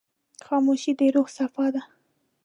[0.45, 1.81] خاموشي، د روح صفا ده.